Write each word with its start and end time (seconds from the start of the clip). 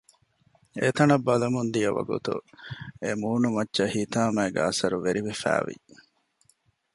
އެތަނަށް 0.81 1.25
ބަލަމުން 1.27 1.69
ދިޔަ 1.73 1.91
ވަގުތު 1.97 2.35
އެ 3.01 3.09
މުނޫމައްޗަށް 3.21 3.93
ހިތާމައިގެ 3.97 4.59
އަސަރު 4.65 4.97
ވެރިވެފައިވި 5.05 5.75